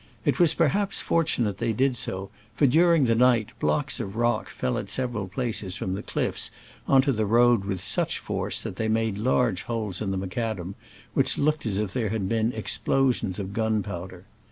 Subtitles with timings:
[0.25, 4.49] It was perhaps fortunate that they did so, for during that night blocks of rock
[4.49, 6.49] fell at several places from the cliffs
[6.87, 10.73] on to the road with such force that they made large holes in the macadam,
[11.13, 14.25] which looked as if there had been explosions of gunpowder.